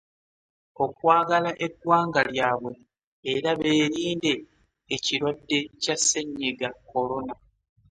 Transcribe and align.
Okwagala 0.83 1.51
eggwanga 1.65 2.21
lyabwe 2.33 2.73
era 3.33 3.49
beerinde 3.59 4.33
ekirwadde 4.95 5.59
kya 5.81 5.95
Ssennyiga 5.97 6.69
Corona. 6.89 7.33